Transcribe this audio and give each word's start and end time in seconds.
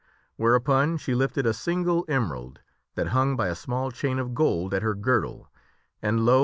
Whereupon 0.35 0.97
she 0.97 1.13
lifted 1.13 1.45
a 1.45 1.53
single 1.53 2.05
emerald 2.07 2.61
that 2.95 3.09
hung 3.09 3.35
by 3.35 3.49
a 3.49 3.55
small 3.55 3.91
chain 3.91 4.17
of 4.17 4.33
gold 4.33 4.73
at 4.73 4.81
her 4.81 4.95
girdle 4.95 5.51
and, 6.01 6.25
lo! 6.25 6.39